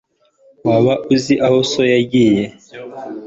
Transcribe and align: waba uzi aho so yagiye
waba 0.67 0.93
uzi 1.13 1.33
aho 1.45 1.57
so 1.71 1.81
yagiye 1.93 2.43